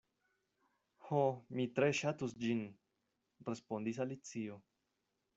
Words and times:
"Ho, 1.09 1.19
mi 1.59 1.65
tre 1.79 1.89
ŝatus 1.99 2.33
ĝin," 2.45 2.63
respondis 3.51 3.99
Alicio. 4.07 4.57